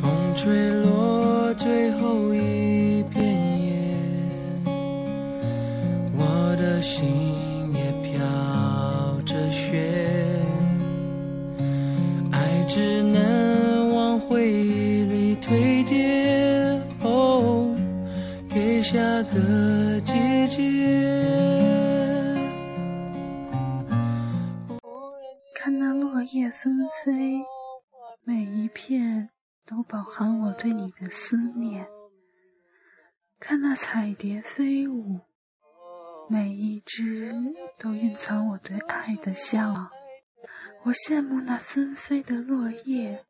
[0.00, 3.24] 风吹落最后一片
[3.62, 3.72] 叶
[6.16, 7.06] 我的心
[7.72, 8.20] 也飘
[9.24, 9.80] 着雪
[12.30, 17.74] 爱只能往回忆里堆叠哦
[18.50, 20.12] 给下个季
[20.48, 21.13] 节。
[25.64, 27.42] 看那落叶纷飞，
[28.22, 29.30] 每一片
[29.64, 31.88] 都饱含我对你的思念。
[33.40, 35.22] 看那彩蝶飞舞，
[36.28, 37.32] 每一只
[37.78, 39.90] 都蕴藏我对爱的向往。
[40.82, 43.24] 我羡慕那纷飞的落叶，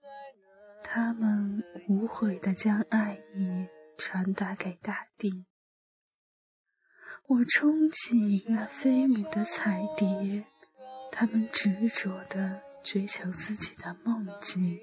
[0.83, 5.47] 它们无悔地将爱意传达给大地。
[7.29, 10.49] 我憧憬那飞舞的彩蝶，
[11.17, 14.81] 他们执着地追求自己的梦境。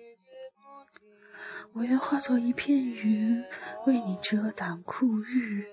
[1.73, 3.43] 我愿化作一片云，
[3.85, 5.65] 为你遮挡酷日，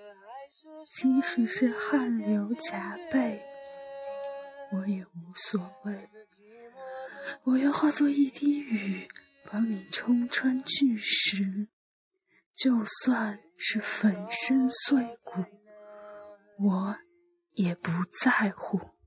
[0.85, 3.41] 即使是汗流浃背，
[4.73, 6.09] 我也无所谓。
[7.43, 9.07] 我愿化作一滴雨，
[9.49, 11.69] 帮你冲穿巨石，
[12.53, 15.45] 就算是粉身碎骨，
[16.57, 16.97] 我
[17.53, 18.98] 也不在乎。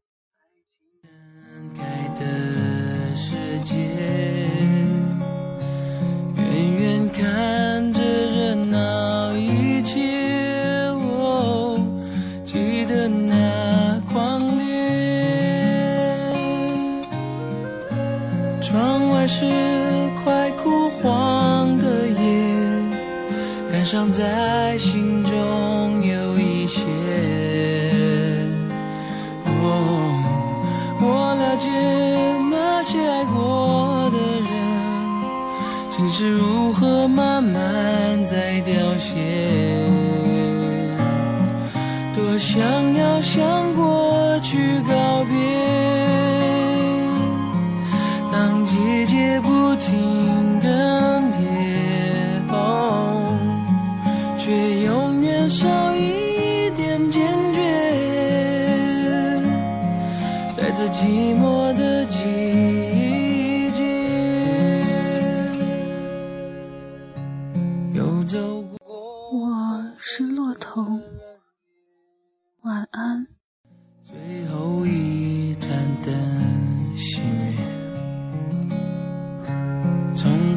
[19.34, 19.46] 是
[20.22, 22.22] 快枯黄的叶，
[23.72, 25.32] 感伤在心中
[26.06, 26.82] 有一些。
[29.46, 29.64] 哦，
[31.00, 31.04] 我
[31.40, 31.66] 了解
[32.50, 34.18] 那些爱过的
[34.50, 34.52] 人，
[35.96, 37.08] 心是如何。
[37.08, 39.10] 慢慢在凋谢，
[42.14, 42.62] 多想
[42.94, 44.94] 要向过去告
[49.76, 50.68] 停更
[51.32, 51.38] 迭，
[54.38, 57.22] 却永远少一点坚
[57.52, 57.60] 决，
[60.54, 63.80] 在这寂寞的季节。
[69.30, 69.40] 我。
[70.04, 71.00] 是骆驼，
[72.62, 73.26] 晚安。
[74.04, 74.51] 最后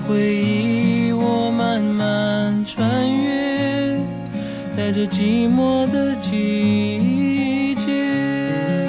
[0.07, 3.99] 回忆我慢慢穿越，
[4.77, 8.87] 在这寂寞的季节，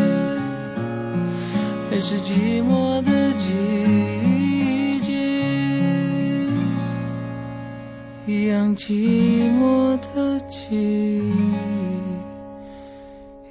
[1.90, 5.12] 还是寂寞的季节，
[8.26, 10.36] 一样寂寞的。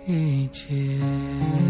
[0.07, 1.64] 季节。